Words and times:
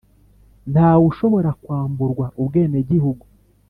Ntawe 0.71 1.03
ushobora 1.11 1.49
kwamburwa 1.61 2.25
ubwenegihugu 2.41 3.25